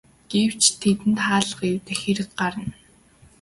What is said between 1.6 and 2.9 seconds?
эвдэх хэрэг гарна.